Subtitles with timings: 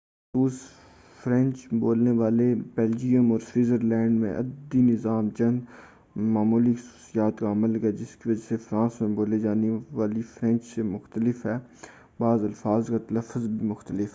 [0.33, 0.59] بالخصوص
[1.23, 5.59] فرینچ بولنے والے بلجیم اور سوئزرلینڈ میں عددی نظام چند
[6.15, 9.69] معمولی خصوصیات کا حامل ہے جس کی وجہ سے وہ فرانس میں بولی جانے
[9.91, 14.07] والی فرینچ سے مختلف ہے اور بعض الفاظ کا تلفظ بھی مختلف ہے